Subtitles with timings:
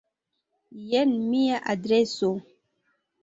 [0.93, 2.31] Jen mia adreso.